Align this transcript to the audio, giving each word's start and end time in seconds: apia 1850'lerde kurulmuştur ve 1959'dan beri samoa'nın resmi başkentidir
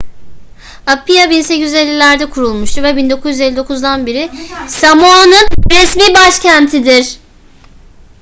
apia 0.87 1.25
1850'lerde 1.27 2.29
kurulmuştur 2.29 2.83
ve 2.83 2.89
1959'dan 2.91 4.05
beri 4.05 4.29
samoa'nın 4.67 5.47
resmi 5.71 6.13
başkentidir 6.15 7.17